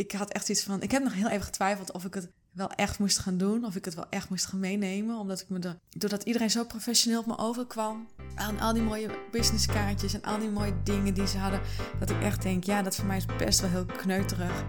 [0.00, 0.82] ik had echt iets van.
[0.82, 3.64] Ik heb nog heel even getwijfeld of ik het wel echt moest gaan doen.
[3.64, 5.18] Of ik het wel echt moest gaan meenemen.
[5.18, 8.08] Omdat ik me doordat iedereen zo professioneel op me overkwam.
[8.34, 11.60] Aan al die mooie businesskaartjes en al die mooie dingen die ze hadden.
[11.98, 14.64] Dat ik echt denk, ja, dat voor mij is best wel heel kneuterig.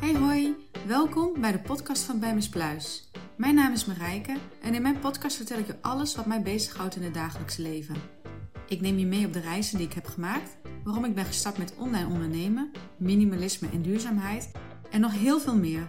[0.00, 0.54] Hey hoi,
[0.86, 3.10] welkom bij de podcast van Bij Pluis.
[3.36, 6.96] Mijn naam is Marijke en in mijn podcast vertel ik je alles wat mij bezighoudt
[6.96, 7.96] in het dagelijkse leven.
[8.68, 10.56] Ik neem je mee op de reizen die ik heb gemaakt,
[10.86, 14.50] waarom ik ben gestart met online ondernemen, minimalisme en duurzaamheid
[14.90, 15.88] en nog heel veel meer.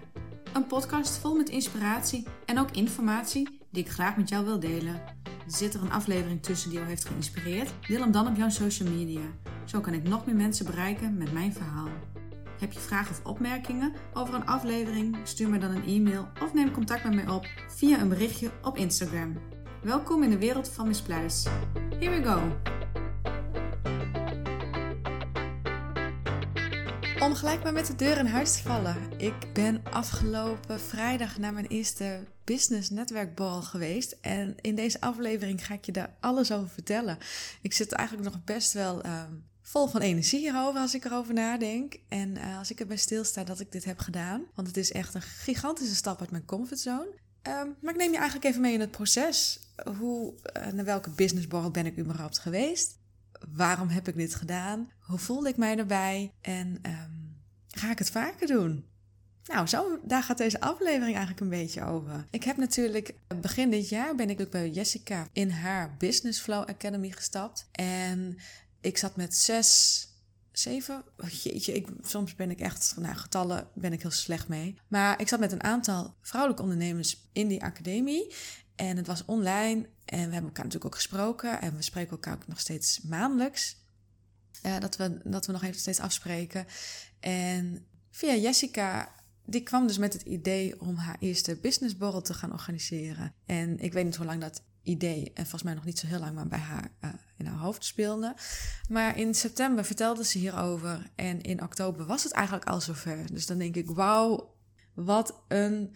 [0.54, 5.02] Een podcast vol met inspiratie en ook informatie die ik graag met jou wil delen.
[5.48, 7.74] Zit er een aflevering tussen die jou heeft geïnspireerd?
[7.88, 9.22] Deel hem dan op jouw social media.
[9.66, 11.90] Zo kan ik nog meer mensen bereiken met mijn verhaal.
[12.60, 15.18] Heb je vragen of opmerkingen over een aflevering?
[15.24, 18.78] Stuur me dan een e-mail of neem contact met mij op via een berichtje op
[18.78, 19.38] Instagram.
[19.82, 21.46] Welkom in de wereld van Miss Pluis.
[22.00, 22.76] Here we go!
[27.38, 28.96] Gelijk maar met de deur in huis te vallen.
[29.18, 34.18] Ik ben afgelopen vrijdag naar mijn eerste business netwerkbal geweest.
[34.22, 37.18] En in deze aflevering ga ik je daar alles over vertellen.
[37.62, 41.96] Ik zit eigenlijk nog best wel ehm, vol van energie hierover als ik erover nadenk.
[42.08, 44.44] En uh, als ik erbij stilsta dat ik dit heb gedaan.
[44.56, 47.10] Want het is echt een gigantische stap uit mijn comfortzone.
[47.44, 49.60] Um, maar ik neem je eigenlijk even mee in het proces.
[49.98, 52.98] Hoe, uh, naar welke businessborrel ben ik überhaupt geweest?
[53.54, 54.92] Waarom heb ik dit gedaan?
[55.00, 56.32] Hoe voelde ik mij erbij?
[56.42, 57.17] En um,
[57.78, 58.86] ga ik het vaker doen?
[59.44, 62.28] Nou, zo, daar gaat deze aflevering eigenlijk een beetje over.
[62.30, 67.12] Ik heb natuurlijk begin dit jaar ben ik bij Jessica in haar Business Flow Academy
[67.12, 67.68] gestapt.
[67.72, 68.38] En
[68.82, 70.08] ik zat met zes,
[70.52, 71.04] zeven.
[71.18, 74.80] Oh, jeetje, ik, soms ben ik echt, nou, getallen ben ik heel slecht mee.
[74.88, 78.34] Maar ik zat met een aantal vrouwelijke ondernemers in die academie.
[78.76, 79.90] En het was online.
[80.06, 81.62] En we hebben elkaar natuurlijk ook gesproken.
[81.62, 83.78] En we spreken elkaar ook nog steeds maandelijks.
[84.80, 86.66] Dat, we, dat we nog even steeds afspreken.
[87.20, 89.16] En via Jessica
[89.50, 93.34] die kwam dus met het idee om haar eerste businessborrel te gaan organiseren.
[93.46, 96.20] En ik weet niet hoe lang dat idee, en volgens mij nog niet zo heel
[96.20, 98.36] lang, maar bij haar uh, in haar hoofd speelde.
[98.90, 103.34] Maar in september vertelde ze hierover en in oktober was het eigenlijk al zover.
[103.34, 104.56] Dus dan denk ik, wauw,
[104.94, 105.96] wat een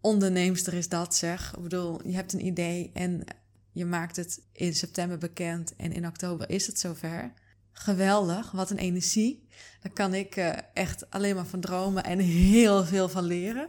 [0.00, 1.54] onderneemster is dat zeg.
[1.56, 3.24] Ik bedoel, je hebt een idee en
[3.72, 7.32] je maakt het in september bekend en in oktober is het zover.
[7.72, 9.48] Geweldig, wat een energie.
[9.80, 13.68] Daar kan ik uh, echt alleen maar van dromen en heel veel van leren.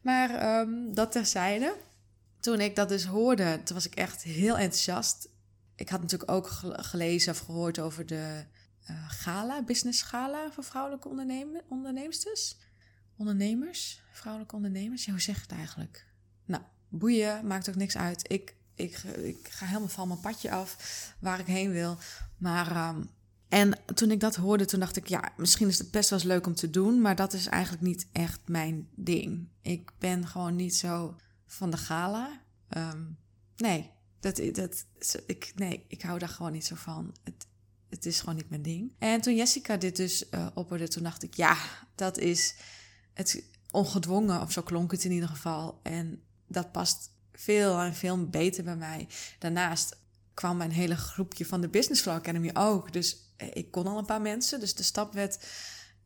[0.00, 1.76] Maar um, dat terzijde.
[2.40, 5.28] Toen ik dat dus hoorde, toen was ik echt heel enthousiast.
[5.74, 8.44] Ik had natuurlijk ook gelezen of gehoord over de
[8.90, 12.56] uh, gala, business gala voor vrouwelijke ondernemer, onderneemsters.
[13.16, 15.04] Ondernemers, vrouwelijke ondernemers.
[15.04, 16.06] Ja, hoe zeg je het eigenlijk?
[16.44, 18.32] Nou, boeien, maakt ook niks uit.
[18.32, 20.76] Ik, ik, ik ga helemaal van mijn padje af
[21.18, 21.98] waar ik heen wil.
[22.36, 23.10] Maar um,
[23.50, 26.28] en toen ik dat hoorde, toen dacht ik, ja, misschien is het best wel eens
[26.28, 29.48] leuk om te doen, maar dat is eigenlijk niet echt mijn ding.
[29.62, 31.16] Ik ben gewoon niet zo
[31.46, 32.40] van de gala.
[32.76, 33.18] Um,
[33.56, 33.90] nee,
[34.20, 34.84] dat, dat,
[35.26, 37.14] ik, nee, ik hou daar gewoon niet zo van.
[37.24, 37.46] Het,
[37.88, 38.92] het is gewoon niet mijn ding.
[38.98, 41.56] En toen Jessica dit dus uh, opperde, toen dacht ik, ja,
[41.94, 42.54] dat is
[43.14, 45.80] het ongedwongen, of zo klonk het in ieder geval.
[45.82, 49.08] En dat past veel en veel beter bij mij.
[49.38, 49.96] Daarnaast
[50.34, 52.92] kwam mijn hele groepje van de Business Flow Academy ook.
[52.92, 55.38] Dus ik kon al een paar mensen, dus de stap werd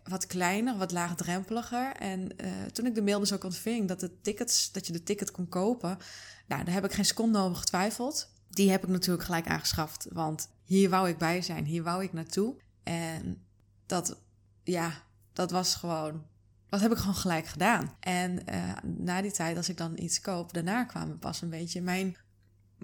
[0.05, 1.93] wat kleiner, wat laagdrempeliger.
[1.97, 5.03] En uh, toen ik de mail dus ook ontving dat, de tickets, dat je de
[5.03, 5.99] ticket kon kopen,
[6.47, 8.33] nou, daar heb ik geen seconde over getwijfeld.
[8.49, 12.13] Die heb ik natuurlijk gelijk aangeschaft, want hier wou ik bij zijn, hier wou ik
[12.13, 12.57] naartoe.
[12.83, 13.45] En
[13.87, 14.21] dat,
[14.63, 15.03] ja,
[15.33, 16.25] dat was gewoon,
[16.69, 17.97] dat heb ik gewoon gelijk gedaan.
[18.01, 21.81] En uh, na die tijd, als ik dan iets koop, daarna kwamen pas een beetje
[21.81, 22.17] mijn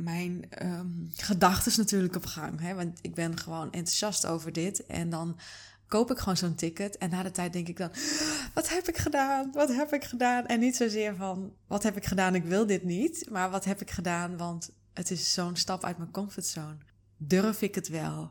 [0.02, 2.60] mijn um, gedachten natuurlijk op gang.
[2.60, 2.74] Hè?
[2.74, 4.86] Want ik ben gewoon enthousiast over dit.
[4.86, 5.38] En dan
[5.86, 6.98] koop ik gewoon zo'n ticket.
[6.98, 7.90] En na de tijd denk ik dan:
[8.54, 9.50] wat heb ik gedaan?
[9.52, 10.46] Wat heb ik gedaan?
[10.46, 12.34] En niet zozeer van: wat heb ik gedaan?
[12.34, 13.26] Ik wil dit niet.
[13.30, 14.36] Maar wat heb ik gedaan?
[14.36, 16.76] Want het is zo'n stap uit mijn comfortzone.
[17.16, 18.30] Durf ik het wel?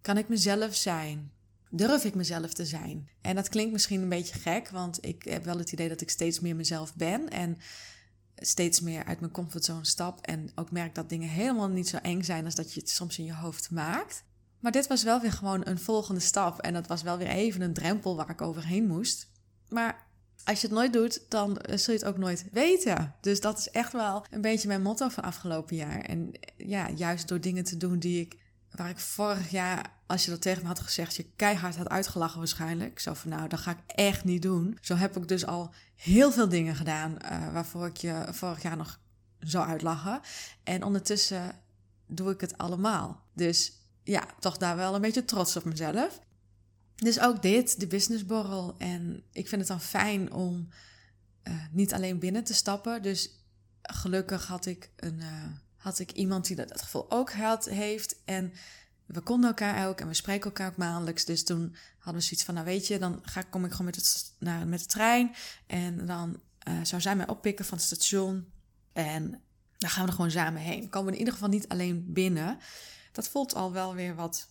[0.00, 1.30] Kan ik mezelf zijn?
[1.70, 3.08] Durf ik mezelf te zijn?
[3.20, 6.10] En dat klinkt misschien een beetje gek, want ik heb wel het idee dat ik
[6.10, 7.28] steeds meer mezelf ben.
[7.28, 7.58] En
[8.40, 10.20] steeds meer uit mijn comfortzone stap.
[10.20, 13.18] En ook merk dat dingen helemaal niet zo eng zijn als dat je het soms
[13.18, 14.24] in je hoofd maakt.
[14.60, 16.60] Maar dit was wel weer gewoon een volgende stap.
[16.60, 19.30] En dat was wel weer even een drempel waar ik overheen moest.
[19.68, 20.06] Maar
[20.44, 23.14] als je het nooit doet, dan zul je het ook nooit weten.
[23.20, 26.00] Dus dat is echt wel een beetje mijn motto van afgelopen jaar.
[26.00, 28.36] En ja, juist door dingen te doen die ik
[28.70, 32.38] waar ik vorig jaar, als je dat tegen me had gezegd, je keihard had uitgelachen
[32.38, 32.98] waarschijnlijk.
[32.98, 34.78] Zo van nou, dat ga ik echt niet doen.
[34.80, 38.76] Zo heb ik dus al heel veel dingen gedaan uh, waarvoor ik je vorig jaar
[38.76, 39.00] nog
[39.38, 40.20] zou uitlachen.
[40.62, 41.54] En ondertussen
[42.06, 43.24] doe ik het allemaal.
[43.34, 43.72] Dus
[44.02, 46.20] ja, toch daar wel een beetje trots op mezelf.
[46.96, 48.74] dus ook dit, de businessborrel.
[48.78, 50.68] En ik vind het dan fijn om
[51.44, 53.02] uh, niet alleen binnen te stappen.
[53.02, 53.30] Dus
[53.82, 55.44] gelukkig had ik, een, uh,
[55.80, 58.16] had ik iemand die dat, gevoel ook had, heeft.
[58.24, 58.52] En
[59.06, 61.24] we konden elkaar ook en we spreken elkaar ook maandelijks.
[61.24, 63.96] Dus toen hadden we zoiets van, nou weet je, dan ga, kom ik gewoon met,
[63.96, 65.34] het, naar, met de trein.
[65.66, 68.52] En dan uh, zou zij mij oppikken van het station.
[68.92, 69.42] En
[69.78, 70.88] dan gaan we er gewoon samen heen.
[70.88, 72.58] Komen we in ieder geval niet alleen binnen.
[73.12, 74.48] Dat voelt al wel weer wat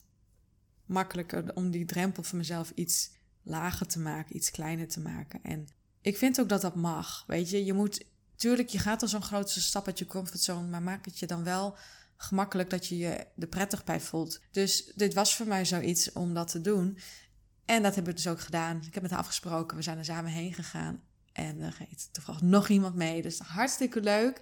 [0.85, 3.11] makkelijker om die drempel voor mezelf iets
[3.43, 5.43] lager te maken, iets kleiner te maken.
[5.43, 5.67] En
[6.01, 7.23] ik vind ook dat dat mag.
[7.27, 8.05] Weet je, je moet,
[8.39, 11.43] tuurlijk, je gaat al zo'n grootste stap uit je comfortzone, maar maak het je dan
[11.43, 11.77] wel
[12.17, 14.39] gemakkelijk dat je je er prettig bij voelt.
[14.51, 16.97] Dus dit was voor mij zoiets om dat te doen.
[17.65, 18.81] En dat hebben we dus ook gedaan.
[18.85, 21.01] Ik heb met haar afgesproken, we zijn er samen heen gegaan.
[21.31, 23.21] En er reed toevallig nog iemand mee.
[23.21, 24.39] Dus hartstikke leuk.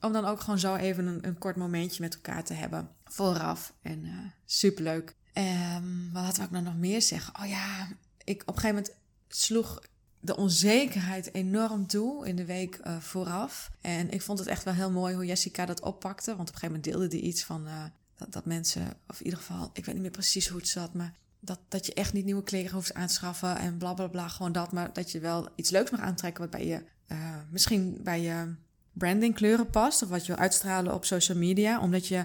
[0.00, 2.90] Om dan ook gewoon zo even een, kort momentje met elkaar te hebben.
[3.04, 3.72] Vooraf.
[3.82, 5.14] En uh, superleuk.
[5.34, 7.40] Um, wat had ik nou nog meer zeggen?
[7.40, 7.88] Oh ja,
[8.24, 8.94] ik, op een gegeven moment
[9.28, 9.80] sloeg
[10.20, 13.70] de onzekerheid enorm toe in de week uh, vooraf.
[13.80, 16.36] En ik vond het echt wel heel mooi hoe Jessica dat oppakte.
[16.36, 17.84] Want op een gegeven moment deelde die iets van uh,
[18.16, 20.94] dat, dat, mensen, of in ieder geval, ik weet niet meer precies hoe het zat,
[20.94, 24.06] maar dat, dat je echt niet nieuwe kleren hoeft aan te schaffen en bla bla
[24.06, 24.72] bla, gewoon dat.
[24.72, 28.54] Maar dat je wel iets leuks mag aantrekken wat bij je, uh, misschien bij je
[28.92, 30.02] branding kleuren past.
[30.02, 31.80] Of wat je wil uitstralen op social media.
[31.80, 32.24] Omdat je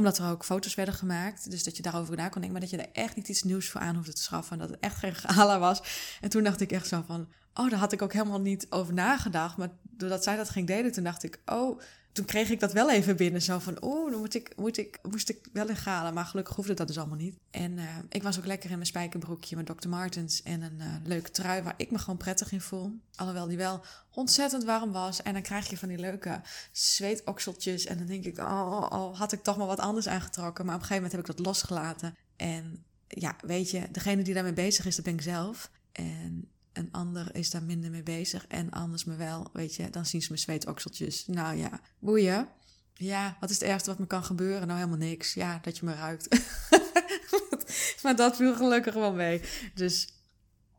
[0.00, 1.50] omdat er ook foto's werden gemaakt.
[1.50, 2.52] Dus dat je daarover na kon denken.
[2.52, 4.52] Maar dat je er echt niet iets nieuws voor aan hoefde te schaffen.
[4.52, 5.82] En dat het echt geen gala was.
[6.20, 7.28] En toen dacht ik echt zo van...
[7.54, 9.56] Oh, daar had ik ook helemaal niet over nagedacht.
[9.56, 11.40] Maar doordat zij dat ging delen, toen dacht ik...
[11.46, 11.80] Oh,
[12.12, 13.42] toen kreeg ik dat wel even binnen.
[13.42, 16.14] Zo van, oeh, dan moet ik, moet ik, moest ik wel galen.
[16.14, 17.36] Maar gelukkig hoefde dat dus allemaal niet.
[17.50, 19.88] En uh, ik was ook lekker in mijn spijkerbroekje met Dr.
[19.88, 20.42] Martens.
[20.42, 22.92] En een uh, leuke trui waar ik me gewoon prettig in voel.
[23.14, 25.22] Alhoewel die wel ontzettend warm was.
[25.22, 26.40] En dan krijg je van die leuke
[26.72, 27.86] zweetokseltjes.
[27.86, 30.66] En dan denk ik, oh, oh, had ik toch maar wat anders aangetrokken.
[30.66, 32.16] Maar op een gegeven moment heb ik dat losgelaten.
[32.36, 35.70] En ja, weet je, degene die daarmee bezig is, dat ben ik zelf.
[35.92, 40.06] En een ander is daar minder mee bezig en anders me wel, weet je, dan
[40.06, 41.26] zien ze mijn zweetokseltjes.
[41.26, 42.48] Nou ja, boeien.
[42.94, 44.66] Ja, wat is het ergste wat me kan gebeuren?
[44.66, 45.34] Nou, helemaal niks.
[45.34, 46.28] Ja, dat je me ruikt.
[48.02, 49.42] maar dat viel gelukkig wel mee.
[49.74, 50.12] Dus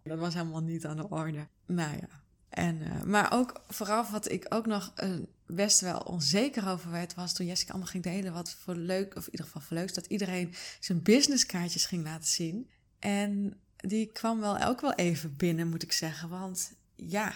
[0.04, 1.48] dat was helemaal niet aan de orde.
[1.66, 2.22] Nou ja.
[2.50, 5.16] En, uh, maar ook vooraf wat ik ook nog uh,
[5.46, 9.26] best wel onzeker over werd, was toen Jessica allemaal ging delen wat voor leuk, of
[9.26, 12.70] in ieder geval voor leuk, dat iedereen zijn businesskaartjes ging laten zien.
[13.00, 16.30] En die kwam wel ook wel even binnen, moet ik zeggen.
[16.30, 17.34] Want ja,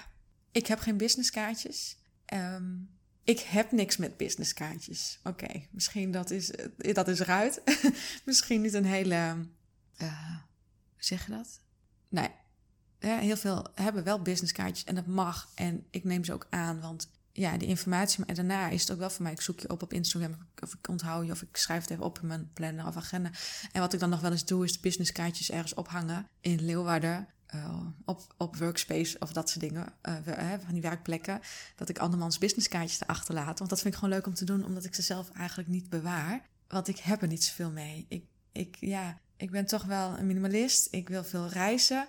[0.52, 1.98] ik heb geen businesskaartjes.
[2.34, 2.90] Um,
[3.24, 5.20] ik heb niks met businesskaartjes.
[5.24, 7.62] Oké, misschien dat is, dat is eruit.
[8.26, 9.48] misschien niet een hele.
[10.02, 10.30] Uh,
[10.94, 11.62] hoe zeg je dat?
[12.10, 12.30] Nee.
[13.00, 15.52] Heel veel hebben wel businesskaartjes en dat mag.
[15.56, 18.24] En ik neem ze ook aan, want ja, die informatie.
[18.26, 19.32] Maar daarna is het ook wel voor mij.
[19.32, 20.36] Ik zoek je op op Instagram.
[20.64, 21.32] Of ik onthoud je.
[21.32, 23.32] Of ik schrijf het even op in mijn planner of agenda.
[23.72, 26.28] En wat ik dan nog wel eens doe, is de businesskaartjes ergens ophangen.
[26.42, 27.28] In Leeuwarden.
[27.56, 29.94] Uh, op, op workspace of dat soort dingen.
[30.04, 31.40] Uh, van die werkplekken.
[31.76, 33.58] Dat ik andermans businesskaartjes erachter laat.
[33.58, 34.66] Want dat vind ik gewoon leuk om te doen.
[34.66, 36.50] Omdat ik ze zelf eigenlijk niet bewaar.
[36.68, 38.06] Want ik heb er niet zoveel mee.
[38.10, 40.88] Ik, ik, ja, ik ben toch wel een minimalist.
[40.92, 42.08] Ik wil veel reizen.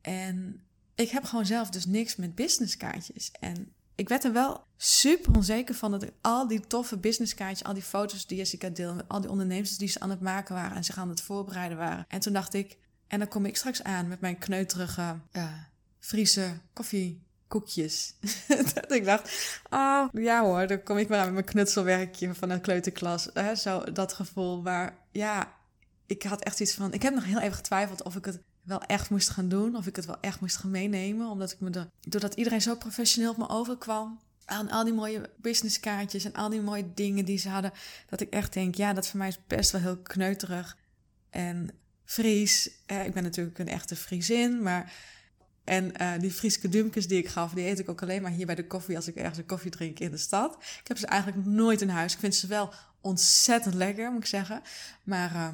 [0.00, 0.60] En
[0.94, 3.30] ik heb gewoon zelf dus niks met businesskaartjes.
[3.40, 7.74] En ik werd er wel super onzeker van dat ik al die toffe businesskaartjes, al
[7.74, 10.84] die foto's die Jessica deelde, al die ondernemers die ze aan het maken waren en
[10.84, 12.04] zich aan het voorbereiden waren.
[12.08, 15.52] En toen dacht ik, en dan kom ik straks aan met mijn kneuterige uh,
[15.98, 18.14] Friese koffiekoekjes.
[18.74, 22.50] dat ik dacht, oh ja hoor, dan kom ik maar aan met mijn knutselwerkje van
[22.50, 23.28] een kleuterklas.
[23.54, 24.62] Zo dat gevoel.
[24.62, 25.52] Maar ja,
[26.06, 28.82] ik had echt iets van, ik heb nog heel even getwijfeld of ik het wel
[28.82, 29.76] echt moest gaan doen.
[29.76, 31.28] Of ik het wel echt moest gaan meenemen.
[31.28, 34.20] Omdat ik me doordat iedereen zo professioneel op me overkwam.
[34.44, 37.72] Aan al die mooie businesskaartjes en al die mooie dingen die ze hadden.
[38.08, 40.76] Dat ik echt denk, ja, dat voor mij is best wel heel kneuterig.
[41.30, 41.70] En
[42.04, 42.70] Fries.
[42.86, 44.92] Eh, ik ben natuurlijk een echte Friesin, maar...
[45.64, 48.46] En uh, die Frieske dumkes die ik gaf, die eet ik ook alleen maar hier
[48.46, 50.56] bij de koffie als ik ergens een koffie drink in de stad.
[50.80, 52.12] Ik heb ze eigenlijk nooit in huis.
[52.12, 54.62] Ik vind ze wel ontzettend lekker, moet ik zeggen.
[55.02, 55.48] Maar uh,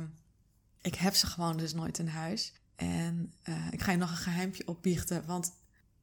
[0.83, 2.53] ik heb ze gewoon dus nooit in huis.
[2.77, 5.27] En uh, ik ga je nog een geheimpje opbiechten.
[5.27, 5.53] Want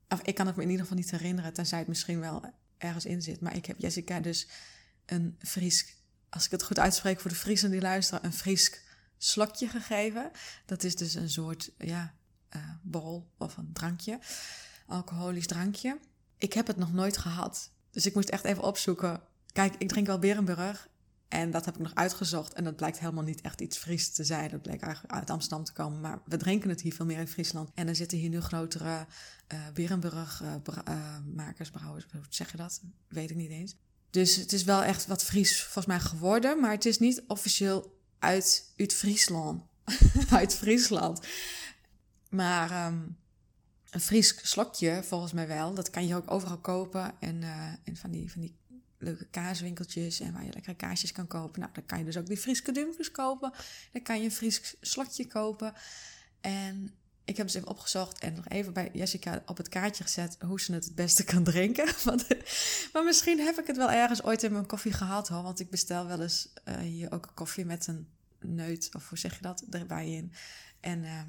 [0.09, 3.05] of, ik kan het me in ieder geval niet herinneren, tenzij het misschien wel ergens
[3.05, 3.41] in zit.
[3.41, 4.47] Maar ik heb Jessica dus
[5.05, 5.95] een Fries,
[6.29, 8.79] als ik het goed uitspreek voor de Friesen die luisteren, een Fries
[9.17, 10.31] slokje gegeven.
[10.65, 12.13] Dat is dus een soort, ja,
[12.55, 14.19] uh, borrel of een drankje,
[14.87, 15.99] alcoholisch drankje.
[16.37, 17.71] Ik heb het nog nooit gehad.
[17.91, 19.21] Dus ik moest echt even opzoeken.
[19.51, 20.87] Kijk, ik drink wel Berenburg
[21.29, 22.53] en dat heb ik nog uitgezocht.
[22.53, 24.49] En dat blijkt helemaal niet echt iets Fries te zijn.
[24.49, 26.01] Dat bleek eigenlijk uit Amsterdam te komen.
[26.01, 27.69] Maar we drinken het hier veel meer in Friesland.
[27.73, 29.05] En er zitten hier nu grotere
[29.53, 30.53] uh, Berenburg uh,
[30.87, 32.05] uh, makers, brouwers.
[32.11, 32.81] Hoe zeg je dat?
[33.07, 33.75] Weet ik niet eens.
[34.09, 36.59] Dus het is wel echt wat Fries volgens mij geworden.
[36.59, 39.63] Maar het is niet officieel uit, uit Friesland.
[40.29, 41.27] uit Friesland.
[42.29, 42.99] Maar ehm,
[43.89, 45.73] een Fries slokje, volgens mij wel.
[45.73, 47.13] Dat kan je ook overal kopen.
[47.19, 47.43] En,
[47.93, 48.58] van, die, van die
[48.99, 51.59] leuke kaaswinkeltjes en waar je lekkere kaasjes kan kopen.
[51.59, 53.53] Nou, dan kan je dus ook die Frieske Dumfries kopen.
[53.91, 55.73] Dan kan je een Fries slotje kopen.
[56.41, 56.93] En
[57.29, 60.61] ik heb dus even opgezocht en nog even bij Jessica op het kaartje gezet hoe
[60.61, 61.93] ze het het beste kan drinken.
[62.05, 62.27] Want,
[62.93, 65.43] maar misschien heb ik het wel ergens ooit in mijn koffie gehad hoor.
[65.43, 68.07] Want ik bestel wel eens uh, hier ook een koffie met een
[68.39, 70.33] neut, of hoe zeg je dat, erbij in.
[70.79, 71.21] En uh,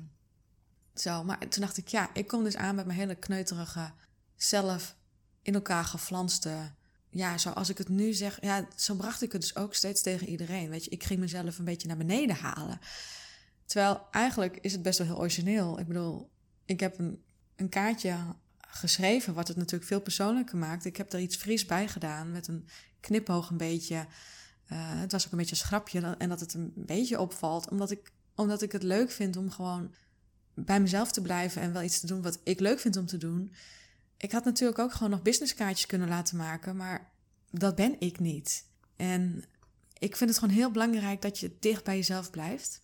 [0.95, 3.93] zo, maar toen dacht ik, ja, ik kom dus aan met mijn hele kneuterige,
[4.37, 4.97] zelf
[5.43, 6.73] in elkaar geflanste
[7.11, 10.29] ja, zoals ik het nu zeg, ja, zo bracht ik het dus ook steeds tegen
[10.29, 10.69] iedereen.
[10.69, 12.79] Weet je, ik ging mezelf een beetje naar beneden halen.
[13.65, 15.79] Terwijl eigenlijk is het best wel heel origineel.
[15.79, 16.31] Ik bedoel,
[16.65, 17.23] ik heb een,
[17.57, 18.17] een kaartje
[18.59, 20.85] geschreven, wat het natuurlijk veel persoonlijker maakt.
[20.85, 22.69] Ik heb er iets fris bij gedaan met een
[23.01, 23.95] knipoog een beetje.
[23.97, 27.91] Uh, het was ook een beetje een schrapje en dat het een beetje opvalt, omdat
[27.91, 29.95] ik, omdat ik het leuk vind om gewoon
[30.55, 33.17] bij mezelf te blijven en wel iets te doen wat ik leuk vind om te
[33.17, 33.53] doen.
[34.21, 37.11] Ik had natuurlijk ook gewoon nog businesskaartjes kunnen laten maken, maar
[37.51, 38.65] dat ben ik niet.
[38.97, 39.45] En
[39.99, 42.81] ik vind het gewoon heel belangrijk dat je dicht bij jezelf blijft.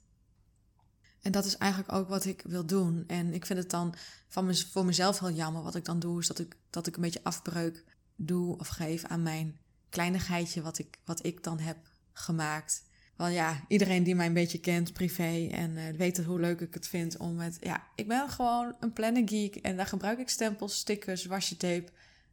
[1.20, 3.04] En dat is eigenlijk ook wat ik wil doen.
[3.06, 3.94] En ik vind het dan
[4.28, 5.62] van voor mezelf heel jammer.
[5.62, 9.04] Wat ik dan doe, is dat ik, dat ik een beetje afbreuk doe of geef
[9.04, 11.76] aan mijn kleinigheidje wat ik, wat ik dan heb
[12.12, 12.84] gemaakt.
[13.16, 16.74] Want ja, iedereen die mij een beetje kent, privé, en uh, weet hoe leuk ik
[16.74, 17.56] het vind om met...
[17.60, 21.84] Ja, ik ben gewoon een planning geek en daar gebruik ik stempels, stickers, washi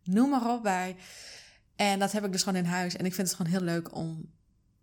[0.03, 0.95] noem maar op bij.
[1.75, 2.95] En dat heb ik dus gewoon in huis.
[2.95, 4.31] En ik vind het gewoon heel leuk om,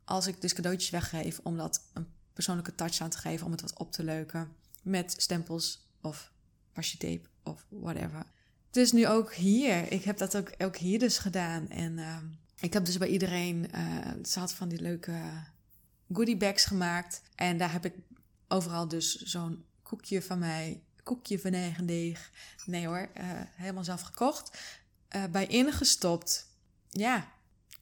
[0.05, 3.61] als ik dus cadeautjes weggeef, om dat een persoonlijke touch aan te geven, om het
[3.61, 4.49] wat op te leuken.
[4.83, 6.33] Met stempels of
[6.75, 8.25] washi of whatever.
[8.71, 9.93] Dus nu ook hier.
[9.93, 11.69] Ik heb dat ook, ook hier dus gedaan.
[11.69, 12.17] En uh,
[12.61, 15.13] ik heb dus bij iedereen, uh, ze had van die leuke
[16.13, 17.23] goodie bags gemaakt.
[17.35, 17.95] En daar heb ik
[18.49, 22.31] overal dus zo'n koekje van mij, koekje van eigen deeg.
[22.67, 24.59] Nee hoor, uh, helemaal zelf gekocht.
[25.17, 26.49] Uh, bij ingestopt.
[26.89, 27.29] Ja,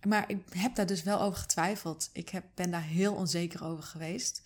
[0.06, 2.10] maar ik heb daar dus wel over getwijfeld.
[2.12, 4.42] Ik heb, ben daar heel onzeker over geweest.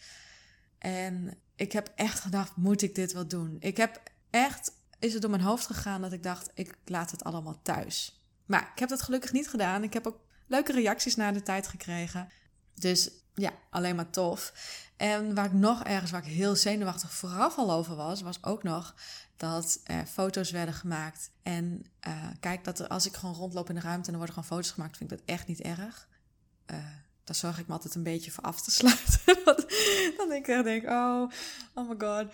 [0.78, 3.56] En ik heb echt gedacht, moet ik dit wel doen?
[3.60, 7.24] Ik heb echt, is het door mijn hoofd gegaan dat ik dacht, ik laat het
[7.24, 8.26] allemaal thuis.
[8.46, 9.82] Maar ik heb dat gelukkig niet gedaan.
[9.82, 12.28] Ik heb ook leuke reacties na de tijd gekregen.
[12.74, 14.52] Dus ja, alleen maar tof.
[14.96, 18.62] En waar ik nog ergens, waar ik heel zenuwachtig vooraf al over was, was ook
[18.62, 18.94] nog
[19.36, 21.30] dat er foto's werden gemaakt.
[21.42, 24.34] En uh, kijk, dat er, als ik gewoon rondloop in de ruimte en er worden
[24.34, 26.08] gewoon foto's gemaakt, vind ik dat echt niet erg.
[26.70, 26.76] Uh,
[27.24, 29.20] daar zorg ik me altijd een beetje voor af te sluiten.
[30.16, 31.30] dan ik denk, oh,
[31.74, 32.26] oh my god.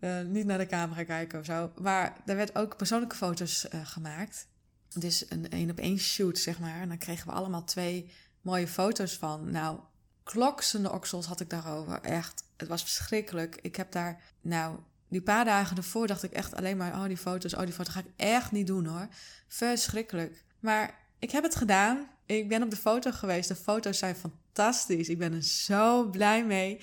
[0.00, 1.72] Uh, niet naar de camera kijken of zo.
[1.80, 4.48] Maar er werd ook persoonlijke foto's gemaakt.
[4.88, 6.80] Dus een één op één shoot, zeg maar.
[6.80, 8.10] En dan kregen we allemaal twee
[8.40, 9.50] mooie foto's van.
[9.50, 9.80] Nou,
[10.24, 12.00] kloksende oksels had ik daarover.
[12.00, 13.58] Echt, het was verschrikkelijk.
[13.62, 14.78] Ik heb daar, nou,
[15.08, 16.94] die paar dagen ervoor dacht ik echt alleen maar...
[16.94, 19.08] oh, die foto's, oh, die foto's ga ik echt niet doen, hoor.
[19.48, 20.44] Verschrikkelijk.
[20.60, 22.08] Maar ik heb het gedaan.
[22.26, 23.48] Ik ben op de foto geweest.
[23.48, 25.08] De foto's zijn fantastisch.
[25.08, 26.80] Ik ben er zo blij mee.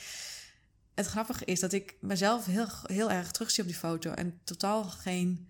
[0.96, 4.12] Het grappige is dat ik mezelf heel, heel erg terugzie op die foto...
[4.12, 5.50] en totaal geen...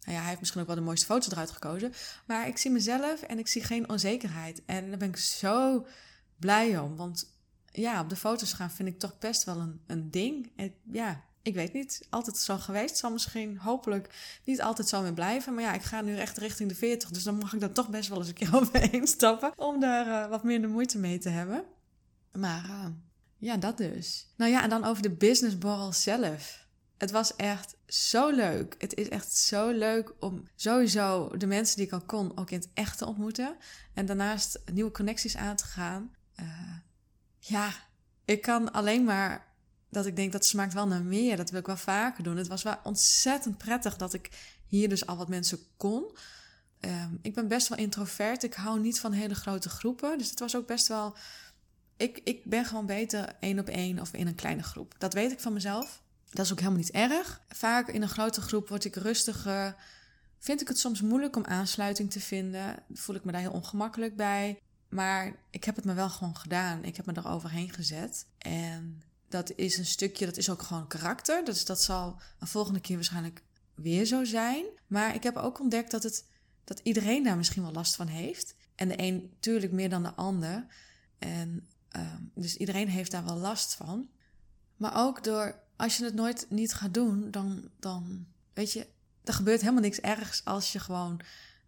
[0.00, 1.92] Nou ja, hij heeft misschien ook wel de mooiste foto's eruit gekozen.
[2.26, 4.62] Maar ik zie mezelf en ik zie geen onzekerheid.
[4.66, 5.86] En daar ben ik zo
[6.40, 6.96] blij om.
[6.96, 7.34] Want
[7.72, 10.50] ja, op de foto's gaan vind ik toch best wel een, een ding.
[10.92, 12.96] Ja, ik weet niet, altijd zo geweest.
[12.96, 15.54] Zal misschien hopelijk niet altijd zo meer blijven.
[15.54, 17.10] Maar ja, ik ga nu echt richting de 40.
[17.10, 19.52] Dus dan mag ik daar toch best wel eens een keer overheen stappen.
[19.56, 21.64] Om daar uh, wat minder moeite mee te hebben.
[22.32, 22.86] Maar uh,
[23.36, 24.32] ja, dat dus.
[24.36, 26.68] Nou ja, en dan over de businessborrel zelf.
[26.98, 28.74] Het was echt zo leuk.
[28.78, 32.58] Het is echt zo leuk om sowieso de mensen die ik al kon ook in
[32.58, 33.56] het echt te ontmoeten.
[33.94, 36.14] En daarnaast nieuwe connecties aan te gaan.
[36.40, 36.76] Uh,
[37.38, 37.72] ja,
[38.24, 39.46] ik kan alleen maar
[39.90, 41.36] dat ik denk dat smaakt wel naar meer.
[41.36, 42.36] Dat wil ik wel vaker doen.
[42.36, 44.30] Het was wel ontzettend prettig dat ik
[44.66, 46.16] hier dus al wat mensen kon.
[46.80, 48.42] Um, ik ben best wel introvert.
[48.42, 50.18] Ik hou niet van hele grote groepen.
[50.18, 51.16] Dus het was ook best wel.
[51.96, 54.94] Ik, ik ben gewoon beter één op één of in een kleine groep.
[54.98, 56.02] Dat weet ik van mezelf.
[56.30, 57.40] Dat is ook helemaal niet erg.
[57.48, 59.76] Vaak in een grote groep word ik rustiger.
[60.38, 62.82] Vind ik het soms moeilijk om aansluiting te vinden.
[62.92, 64.58] Voel ik me daar heel ongemakkelijk bij.
[64.90, 66.84] Maar ik heb het me wel gewoon gedaan.
[66.84, 68.26] Ik heb me er overheen gezet.
[68.38, 71.44] En dat is een stukje, dat is ook gewoon karakter.
[71.44, 73.42] Dus dat zal een volgende keer waarschijnlijk
[73.74, 74.64] weer zo zijn.
[74.86, 76.24] Maar ik heb ook ontdekt dat, het,
[76.64, 78.54] dat iedereen daar misschien wel last van heeft.
[78.74, 80.66] En de een natuurlijk meer dan de ander.
[81.18, 84.08] En uh, dus iedereen heeft daar wel last van.
[84.76, 88.86] Maar ook door, als je het nooit niet gaat doen, dan, dan weet je,
[89.24, 91.20] er gebeurt helemaal niks ergs als je gewoon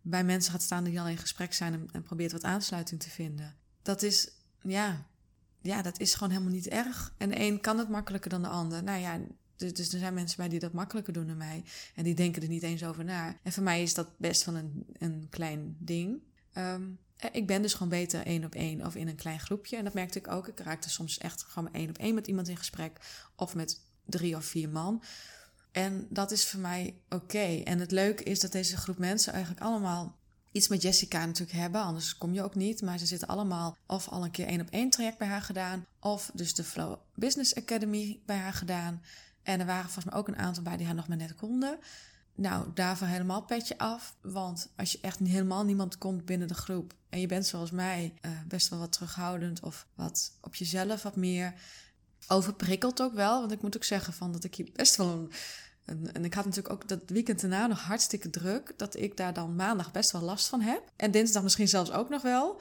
[0.03, 3.55] bij mensen gaat staan die al in gesprek zijn en, probeert wat aansluiting te vinden.
[3.83, 4.29] Dat is,
[4.63, 5.07] ja,
[5.61, 7.15] ja, dat is gewoon helemaal niet erg.
[7.19, 8.83] En de een kan het makkelijker dan de ander.
[8.83, 9.21] Nou ja,
[9.57, 11.65] Dus, er zijn mensen bij die dat makkelijker doen dan mij.
[11.95, 13.37] En die denken er niet eens over na.
[13.43, 16.23] En voor mij is dat best wel een, een klein ding.
[16.53, 16.83] Ehm,
[17.33, 19.77] ik ben dus gewoon beter één op één of in een klein groepje.
[19.77, 20.49] En dat merkte ik ook.
[20.49, 22.97] Ik raakte soms echt gewoon één op één met iemand in gesprek.
[23.37, 25.03] Of met drie of vier man.
[25.73, 27.61] En dat is voor mij oké.
[27.64, 30.17] En het leuke is dat deze groep mensen eigenlijk allemaal
[30.52, 32.83] iets met Jessica natuurlijk hebben, anders kom je ook niet.
[32.83, 35.87] Maar ze zitten allemaal of al een keer één op één traject bij haar gedaan,
[36.00, 39.02] of dus de Flow Business Academy bij haar gedaan.
[39.43, 41.79] En er waren volgens mij ook een aantal bij die haar nog maar net konden.
[42.35, 44.17] Nou, daarvoor helemaal petje af.
[44.21, 48.14] Want als je echt helemaal niemand komt binnen de groep en je bent zoals mij
[48.21, 51.55] uh, best wel wat terughoudend of wat op jezelf wat meer
[52.29, 53.41] overprikkeld ook wel.
[53.41, 55.33] Want ik moet ook zeggen van dat ik hier best wel een
[55.85, 58.73] en, ik had natuurlijk ook dat weekend daarna nog hartstikke druk.
[58.76, 60.83] Dat ik daar dan maandag best wel last van heb.
[60.97, 62.61] En dinsdag misschien zelfs ook nog wel.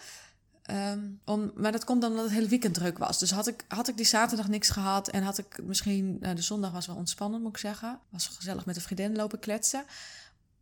[0.62, 3.20] Ehm, om, maar dat komt dan omdat het hele weekend druk was.
[3.20, 6.18] Dus had ik, had ik die zaterdag niks gehad en had ik misschien...
[6.20, 8.00] Nou, de zondag was wel ontspannend, moet ik zeggen.
[8.10, 9.84] Was gezellig met een vriendin lopen kletsen.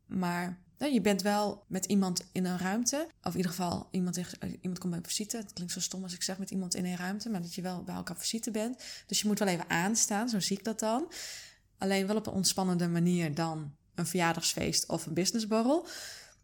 [0.05, 3.07] Maar nou, je bent wel met iemand in een ruimte.
[3.23, 4.19] Of in ieder geval, iemand,
[4.61, 5.37] iemand komt bij visite.
[5.37, 7.29] Het klinkt zo stom als ik zeg met iemand in een ruimte.
[7.29, 8.83] Maar dat je wel bij elkaar visite bent.
[9.05, 11.11] Dus je moet wel even aanstaan, zo zie ik dat dan.
[11.77, 15.87] Alleen wel op een ontspannende manier dan een verjaardagsfeest of een businessborrel.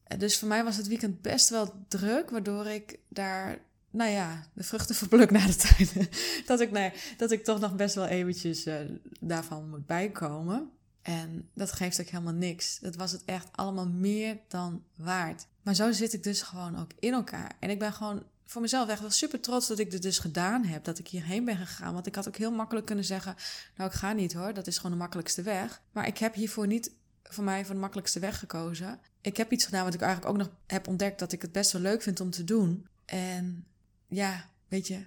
[0.04, 4.46] Eh, dus voor mij was het weekend best wel druk, waardoor ik daar, nou ja,
[4.54, 6.10] de vruchten verpluk na de tijd.
[6.48, 8.75] dat, ik, dat ik toch nog best wel eventjes uh,
[9.20, 10.70] daarvan moet bijkomen.
[11.05, 12.79] En dat geeft ook helemaal niks.
[12.79, 15.47] Dat was het echt allemaal meer dan waard.
[15.62, 17.51] Maar zo zit ik dus gewoon ook in elkaar.
[17.59, 20.63] En ik ben gewoon voor mezelf echt wel super trots dat ik dit dus gedaan
[20.63, 20.83] heb.
[20.83, 21.93] Dat ik hierheen ben gegaan.
[21.93, 23.35] Want ik had ook heel makkelijk kunnen zeggen:
[23.75, 24.53] Nou, ik ga niet hoor.
[24.53, 25.81] Dat is gewoon de makkelijkste weg.
[25.91, 26.91] Maar ik heb hiervoor niet
[27.24, 29.00] voor mij voor de makkelijkste weg gekozen.
[29.21, 31.71] Ik heb iets gedaan wat ik eigenlijk ook nog heb ontdekt dat ik het best
[31.71, 32.88] wel leuk vind om te doen.
[33.05, 33.65] En
[34.07, 35.05] ja, weet je,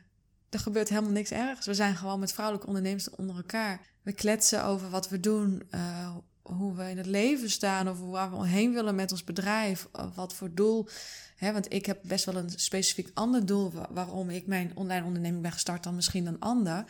[0.51, 1.67] er gebeurt helemaal niks ergs.
[1.67, 3.81] We zijn gewoon met vrouwelijke ondernemers onder elkaar.
[4.03, 8.39] We kletsen over wat we doen, uh, hoe we in het leven staan of waar
[8.39, 10.89] we heen willen met ons bedrijf, of wat voor doel.
[11.37, 15.43] Hè, want ik heb best wel een specifiek ander doel waarom ik mijn online onderneming
[15.43, 16.85] ben gestart dan misschien een ander.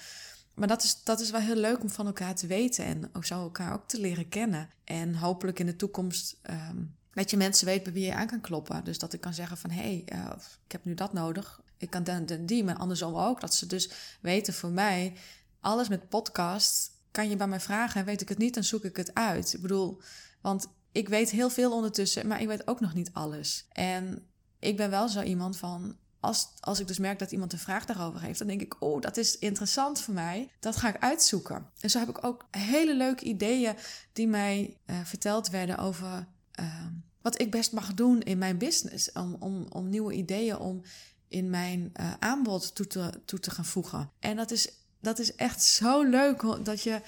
[0.55, 3.25] Maar dat is, dat is wel heel leuk om van elkaar te weten en ook
[3.25, 4.71] zo elkaar ook te leren kennen.
[4.85, 8.41] En hopelijk in de toekomst um, dat je mensen weet bij wie je aan kan
[8.41, 8.85] kloppen.
[8.85, 10.33] Dus dat ik kan zeggen van hé, hey, uh,
[10.65, 11.61] ik heb nu dat nodig.
[11.79, 13.41] Ik kan dan die, maar andersom ook.
[13.41, 15.17] Dat ze dus weten voor mij,
[15.61, 18.85] alles met podcast kan je bij mij vragen en weet ik het niet, dan zoek
[18.85, 19.53] ik het uit.
[19.53, 20.01] Ik bedoel,
[20.41, 23.67] want ik weet heel veel ondertussen, maar ik weet ook nog niet alles.
[23.73, 24.27] En
[24.59, 27.85] ik ben wel zo iemand van, als, als ik dus merk dat iemand een vraag
[27.85, 30.51] daarover heeft, dan denk ik, oh, dat is interessant voor mij.
[30.61, 31.71] Dat ga ik uitzoeken.
[31.81, 33.75] En zo heb ik ook hele leuke ideeën
[34.13, 36.27] die mij uh, verteld werden over
[36.61, 36.87] uh,
[37.23, 39.13] wat ik best mag doen in mijn business.
[39.13, 40.83] Om, om, om nieuwe ideeën om
[41.29, 44.11] in mijn uh, aanbod toe te, toe te gaan voegen.
[44.19, 47.01] En dat is dat is echt zo leuk dat je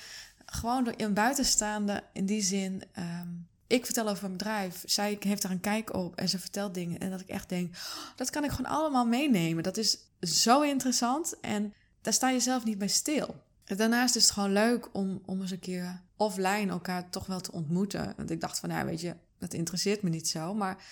[0.47, 2.83] gewoon door een buitenstaande in die zin.
[2.99, 6.75] Um, ik vertel over een bedrijf, zij heeft daar een kijk op en ze vertelt
[6.75, 7.01] dingen.
[7.01, 9.63] En dat ik echt denk, oh, dat kan ik gewoon allemaal meenemen.
[9.63, 13.43] Dat is zo interessant en daar sta je zelf niet bij stil.
[13.65, 17.53] Daarnaast is het gewoon leuk om, om eens een keer offline elkaar toch wel te
[17.53, 18.15] ontmoeten.
[18.17, 20.55] Want ik dacht van, nou weet je, dat interesseert me niet zo.
[20.55, 20.85] Maar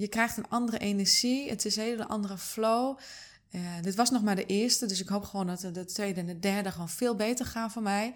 [0.00, 2.98] je krijgt een andere energie, het is een hele andere flow.
[3.50, 6.26] Uh, dit was nog maar de eerste, dus ik hoop gewoon dat de tweede en
[6.26, 8.14] de derde gewoon veel beter gaan voor mij.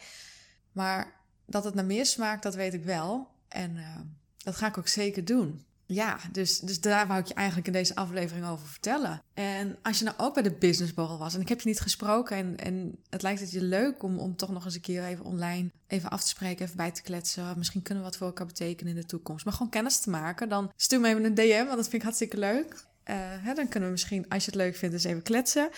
[0.73, 1.13] Maar
[1.47, 3.29] dat het naar meer smaakt, dat weet ik wel.
[3.49, 3.97] En uh,
[4.37, 5.65] dat ga ik ook zeker doen.
[5.87, 9.23] Ja, dus, dus daar wou ik je eigenlijk in deze aflevering over vertellen.
[9.35, 12.37] En als je nou ook bij de businessborrel was en ik heb je niet gesproken
[12.37, 15.25] en, en het lijkt het je leuk om, om toch nog eens een keer even
[15.25, 17.59] online even af te spreken, even bij te kletsen.
[17.59, 19.45] Misschien kunnen we wat voor elkaar betekenen in de toekomst.
[19.45, 22.03] Maar gewoon kennis te maken, dan stuur me even een DM, want dat vind ik
[22.03, 22.73] hartstikke leuk.
[22.75, 25.69] Uh, hè, dan kunnen we misschien, als je het leuk vindt, eens even kletsen.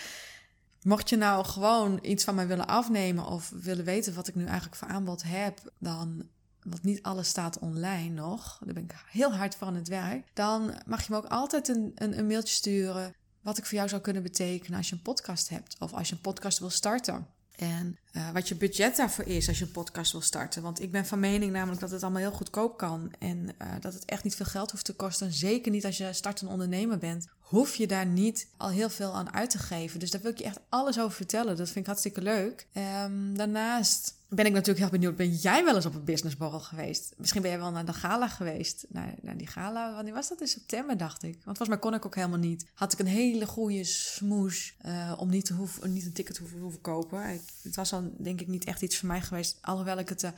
[0.81, 4.45] Mocht je nou gewoon iets van mij willen afnemen of willen weten wat ik nu
[4.45, 6.27] eigenlijk voor aanbod heb, dan,
[6.69, 10.27] want niet alles staat online nog, daar ben ik heel hard voor aan het werk,
[10.33, 13.89] dan mag je me ook altijd een, een, een mailtje sturen wat ik voor jou
[13.89, 17.27] zou kunnen betekenen als je een podcast hebt of als je een podcast wil starten.
[17.55, 20.61] En uh, wat je budget daarvoor is als je een podcast wil starten.
[20.61, 23.11] Want ik ben van mening namelijk dat het allemaal heel goedkoop kan.
[23.19, 25.33] En uh, dat het echt niet veel geld hoeft te kosten.
[25.33, 27.27] Zeker niet als je startend ondernemer bent.
[27.39, 29.99] Hoef je daar niet al heel veel aan uit te geven.
[29.99, 31.57] Dus daar wil ik je echt alles over vertellen.
[31.57, 32.67] Dat vind ik hartstikke leuk.
[33.03, 35.15] Um, daarnaast ben ik natuurlijk heel benieuwd.
[35.15, 37.13] Ben jij wel eens op een businessborrel geweest?
[37.17, 38.85] Misschien ben jij wel naar de gala geweest.
[38.89, 39.95] Naar, die gala.
[39.95, 40.41] Wanneer was dat?
[40.41, 41.33] In september, dacht ik.
[41.33, 42.65] Want volgens mij kon ik ook helemaal niet.
[42.73, 46.41] Had ik een hele goede smoes uh, om niet, te hoeven, niet een ticket te
[46.41, 47.41] hoeven, hoeven kopen.
[47.61, 49.57] Het was denk ik niet echt iets voor mij geweest.
[49.61, 50.33] Alhoewel ik het er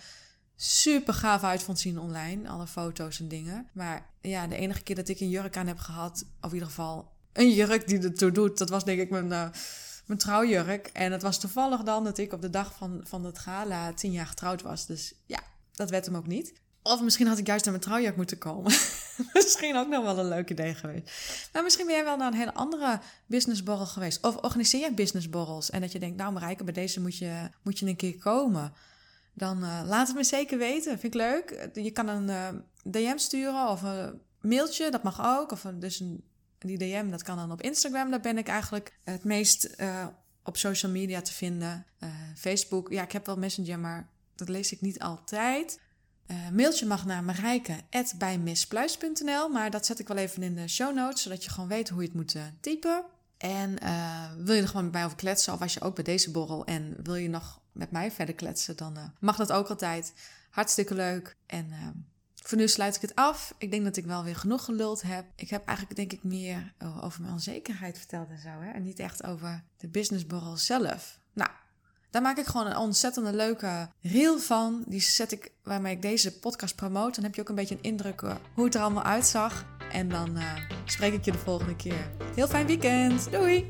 [0.55, 2.49] super gaaf uit vond zien online.
[2.49, 3.69] Alle foto's en dingen.
[3.73, 6.25] Maar ja, de enige keer dat ik een jurk aan heb gehad.
[6.41, 8.57] Of in ieder geval een jurk die ertoe doet.
[8.57, 9.27] Dat was denk ik mijn...
[9.27, 9.47] Uh,
[10.09, 10.89] mijn trouwjurk.
[10.93, 14.11] En het was toevallig dan dat ik op de dag van, van het gala tien
[14.11, 14.85] jaar getrouwd was.
[14.85, 15.39] Dus ja,
[15.71, 16.53] dat werd hem ook niet.
[16.81, 18.71] Of misschien had ik juist naar mijn trouwjurk moeten komen.
[19.33, 21.09] misschien ook nog wel een leuk idee geweest.
[21.53, 24.23] Maar misschien ben jij wel naar een hele andere businessborrel geweest.
[24.23, 25.69] Of organiseer je businessborrels.
[25.69, 28.73] En dat je denkt, nou Marijke, bij deze moet je, moet je een keer komen.
[29.33, 30.99] Dan uh, laat het me zeker weten.
[30.99, 31.69] Vind ik leuk.
[31.73, 32.47] Je kan een uh,
[32.83, 34.91] DM sturen of een mailtje.
[34.91, 35.51] Dat mag ook.
[35.51, 36.23] Of een, dus een,
[36.57, 38.09] die DM, dat kan dan op Instagram.
[38.09, 40.07] Daar ben ik eigenlijk het meest uh,
[40.43, 41.85] op social media te vinden.
[42.35, 45.79] Facebook, ja, ik heb wel Messenger, maar dat lees ik niet altijd.
[46.31, 51.21] Uh, mailtje mag naar marijke.bijmispluis.nl, maar dat zet ik wel even in de show notes,
[51.21, 53.03] zodat je gewoon weet hoe je het moet uh, typen.
[53.37, 56.03] En uh, wil je er gewoon met mij over kletsen, of was je ook bij
[56.03, 60.13] deze borrel en wil je nog met mij verder kletsen, dan mag dat ook altijd.
[60.49, 61.35] Hartstikke leuk.
[61.45, 61.73] En
[62.49, 63.53] voor nu sluit ik het af.
[63.57, 65.25] Ik denk dat ik wel weer genoeg geluld heb.
[65.35, 68.71] Ik heb eigenlijk denk ik meer over mijn onzekerheid verteld en zo, hè?
[68.71, 71.19] en niet echt over de businessborrel zelf.
[71.33, 71.49] Nou,
[72.11, 74.83] daar maak ik gewoon een ontzettend leuke reel van.
[74.87, 77.15] Die zet ik waarmee ik deze podcast promote.
[77.15, 79.65] Dan heb je ook een beetje een indruk uh, hoe het er allemaal uitzag.
[79.91, 80.43] En dan uh,
[80.85, 82.09] spreek ik je de volgende keer.
[82.35, 83.31] Heel fijn weekend.
[83.31, 83.67] Doei!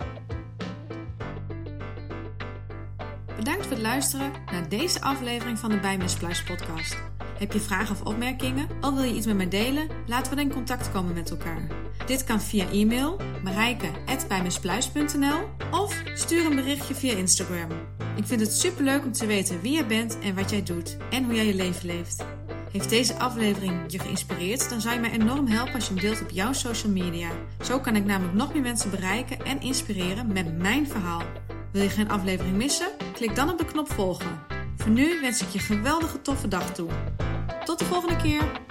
[3.35, 6.97] Bedankt voor het luisteren naar deze aflevering van de Bijmispluis podcast.
[7.37, 8.67] Heb je vragen of opmerkingen?
[8.81, 9.87] Of wil je iets met mij delen?
[10.07, 11.67] Laten we dan in contact komen met elkaar.
[12.05, 17.69] Dit kan via e-mail marijke.bijmispluis.nl of stuur een berichtje via Instagram.
[18.19, 21.23] Ik vind het superleuk om te weten wie jij bent en wat jij doet en
[21.23, 22.25] hoe jij je leven leeft.
[22.71, 24.69] Heeft deze aflevering je geïnspireerd?
[24.69, 27.29] Dan zou je mij enorm helpen als je hem deelt op jouw social media.
[27.61, 31.23] Zo kan ik namelijk nog meer mensen bereiken en inspireren met mijn verhaal.
[31.71, 32.87] Wil je geen aflevering missen?
[33.13, 34.39] Klik dan op de knop volgen.
[34.75, 36.89] Voor nu wens ik je geweldige toffe dag toe.
[37.63, 38.68] Tot de volgende keer!